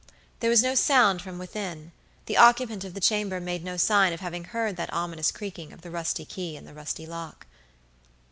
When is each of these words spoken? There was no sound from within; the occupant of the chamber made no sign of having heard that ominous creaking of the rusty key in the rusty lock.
There 0.39 0.49
was 0.49 0.63
no 0.63 0.73
sound 0.73 1.21
from 1.21 1.37
within; 1.37 1.91
the 2.25 2.35
occupant 2.35 2.83
of 2.83 2.95
the 2.95 2.99
chamber 2.99 3.39
made 3.39 3.63
no 3.63 3.77
sign 3.77 4.13
of 4.13 4.19
having 4.19 4.45
heard 4.45 4.75
that 4.77 4.91
ominous 4.91 5.31
creaking 5.31 5.71
of 5.71 5.81
the 5.81 5.91
rusty 5.91 6.25
key 6.25 6.55
in 6.57 6.65
the 6.65 6.73
rusty 6.73 7.05
lock. 7.05 7.45